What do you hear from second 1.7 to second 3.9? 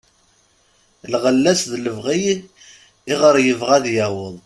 d lebɣi iɣer yebɣa ad